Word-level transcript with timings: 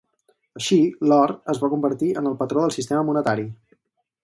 Així, 0.59 0.77
l'or 1.11 1.33
es 1.53 1.61
va 1.65 1.69
convertir 1.75 2.11
en 2.23 2.31
el 2.31 2.39
patró 2.41 2.65
del 2.67 2.75
sistema 2.79 3.07
monetari. 3.13 3.49